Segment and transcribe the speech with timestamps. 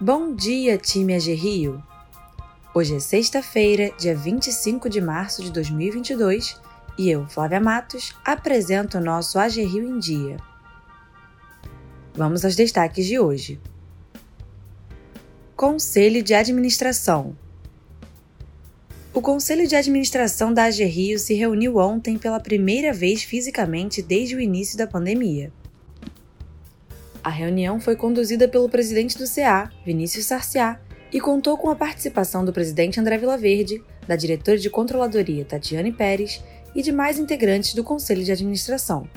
[0.00, 1.82] Bom dia, time AG Rio!
[2.72, 6.56] Hoje é sexta-feira, dia 25 de março de 2022
[6.96, 10.36] e eu, Flávia Matos, apresento o nosso AG Rio em Dia.
[12.14, 13.60] Vamos aos destaques de hoje.
[15.56, 17.36] Conselho de Administração
[19.12, 24.36] O Conselho de Administração da AG Rio se reuniu ontem pela primeira vez fisicamente desde
[24.36, 25.52] o início da pandemia.
[27.22, 30.80] A reunião foi conduzida pelo presidente do CA, Vinícius Sarciá,
[31.12, 36.42] e contou com a participação do presidente André Vilaverde, da diretora de controladoria Tatiane Pérez
[36.74, 39.08] e de mais integrantes do Conselho de Administração.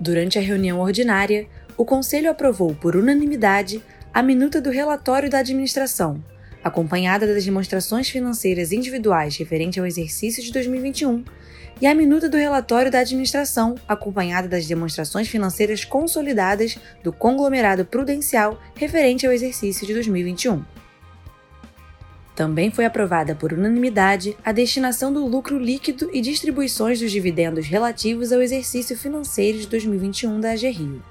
[0.00, 6.22] Durante a reunião ordinária, o Conselho aprovou por unanimidade a minuta do relatório da administração,
[6.62, 11.24] acompanhada das demonstrações financeiras individuais referente ao exercício de 2021
[11.82, 18.56] e a minuta do relatório da administração, acompanhada das demonstrações financeiras consolidadas do conglomerado prudencial
[18.76, 20.62] referente ao exercício de 2021.
[22.36, 28.32] Também foi aprovada por unanimidade a destinação do lucro líquido e distribuições dos dividendos relativos
[28.32, 31.02] ao exercício financeiro de 2021 da AG Rio.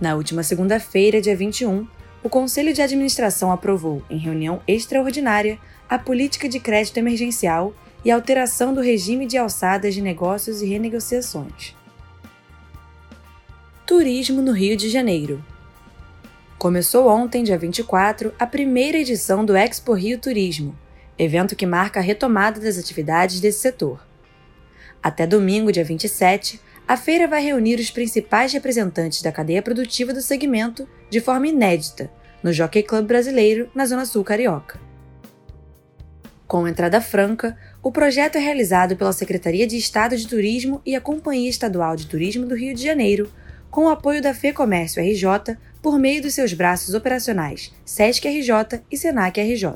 [0.00, 1.86] Na última segunda-feira, dia 21,
[2.24, 5.56] o Conselho de Administração aprovou, em reunião extraordinária,
[5.88, 7.72] a política de crédito emergencial
[8.04, 11.74] e alteração do regime de alçadas de negócios e renegociações.
[13.86, 15.44] Turismo no Rio de Janeiro.
[16.58, 20.76] Começou ontem, dia 24, a primeira edição do Expo Rio Turismo,
[21.18, 24.06] evento que marca a retomada das atividades desse setor.
[25.02, 30.20] Até domingo, dia 27, a feira vai reunir os principais representantes da cadeia produtiva do
[30.20, 32.10] segmento de forma inédita
[32.42, 34.80] no Jockey Club Brasileiro, na Zona Sul Carioca.
[36.50, 41.00] Com entrada franca, o projeto é realizado pela Secretaria de Estado de Turismo e a
[41.00, 43.30] Companhia Estadual de Turismo do Rio de Janeiro,
[43.70, 48.96] com o apoio da FEComércio RJ por meio dos seus braços operacionais SESC RJ e
[48.96, 49.74] SENAC RJ.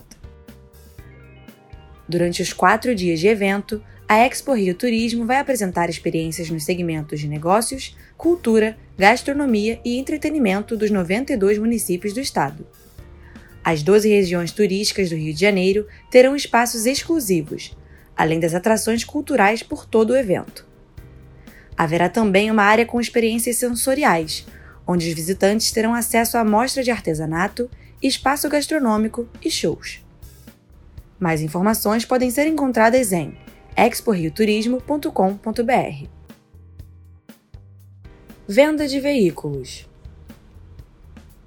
[2.08, 7.20] Durante os quatro dias de evento, a Expo Rio Turismo vai apresentar experiências nos segmentos
[7.20, 12.66] de negócios, cultura, gastronomia e entretenimento dos 92 municípios do estado.
[13.64, 17.74] As 12 regiões turísticas do Rio de Janeiro terão espaços exclusivos,
[18.14, 20.66] além das atrações culturais por todo o evento.
[21.74, 24.46] Haverá também uma área com experiências sensoriais,
[24.86, 27.70] onde os visitantes terão acesso à mostra de artesanato,
[28.02, 30.04] espaço gastronômico e shows.
[31.18, 33.34] Mais informações podem ser encontradas em
[33.76, 36.08] exporrioturismo.com.br.
[38.46, 39.88] Venda de veículos.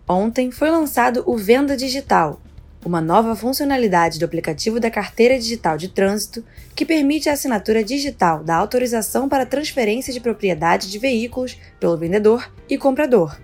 [0.09, 2.39] Ontem foi lançado o Venda Digital,
[2.85, 8.41] uma nova funcionalidade do aplicativo da Carteira Digital de Trânsito que permite a assinatura digital
[8.41, 13.37] da autorização para transferência de propriedade de veículos pelo vendedor e comprador,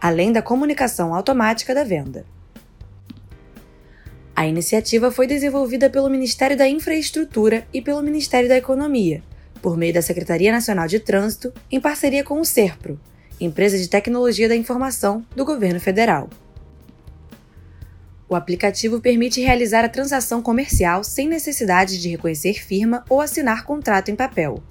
[0.00, 2.26] além da comunicação automática da venda.
[4.34, 9.22] A iniciativa foi desenvolvida pelo Ministério da Infraestrutura e pelo Ministério da Economia,
[9.62, 12.98] por meio da Secretaria Nacional de Trânsito, em parceria com o SERPRO,
[13.40, 16.28] empresa de tecnologia da informação do governo federal.
[18.28, 24.10] O aplicativo permite realizar a transação comercial sem necessidade de reconhecer firma ou assinar contrato
[24.10, 24.62] em papel.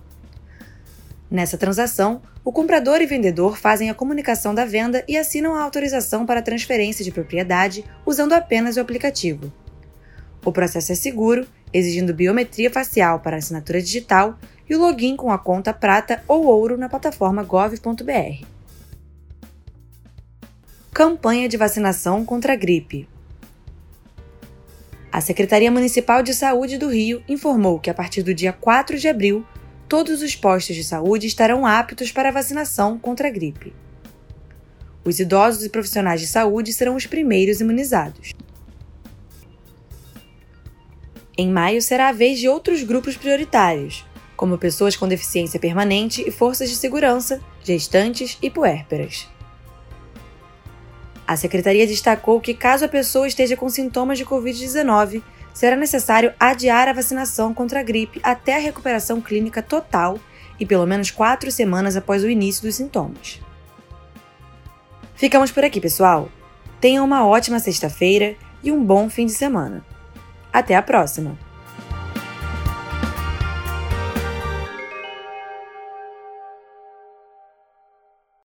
[1.29, 6.25] Nessa transação, o comprador e vendedor fazem a comunicação da venda e assinam a autorização
[6.25, 9.51] para transferência de propriedade usando apenas o aplicativo.
[10.45, 14.37] O processo é seguro, exigindo biometria facial para assinatura digital
[14.69, 18.56] e o login com a conta prata ou ouro na plataforma gov.br.
[20.97, 23.07] Campanha de vacinação contra a gripe.
[25.11, 29.07] A Secretaria Municipal de Saúde do Rio informou que a partir do dia 4 de
[29.07, 29.45] abril
[29.87, 33.75] todos os postos de saúde estarão aptos para vacinação contra a gripe.
[35.05, 38.33] Os idosos e profissionais de saúde serão os primeiros imunizados.
[41.37, 44.03] Em maio será a vez de outros grupos prioritários,
[44.35, 49.27] como pessoas com deficiência permanente e forças de segurança, gestantes e puérperas.
[51.27, 55.21] A secretaria destacou que, caso a pessoa esteja com sintomas de Covid-19,
[55.53, 60.17] será necessário adiar a vacinação contra a gripe até a recuperação clínica total
[60.57, 63.41] e pelo menos quatro semanas após o início dos sintomas.
[65.15, 66.29] Ficamos por aqui, pessoal.
[66.79, 69.83] Tenham uma ótima sexta-feira e um bom fim de semana.
[70.53, 71.46] Até a próxima!